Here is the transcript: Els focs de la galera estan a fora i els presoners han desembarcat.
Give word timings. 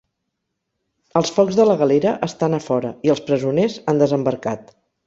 Els 1.21 1.33
focs 1.35 1.59
de 1.61 1.67
la 1.71 1.75
galera 1.83 2.15
estan 2.31 2.59
a 2.59 2.63
fora 2.71 2.95
i 3.09 3.15
els 3.17 3.25
presoners 3.31 3.79
han 3.95 4.07
desembarcat. 4.07 4.79